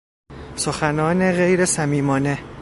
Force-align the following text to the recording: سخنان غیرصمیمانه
سخنان 0.55 1.31
غیرصمیمانه 1.31 2.37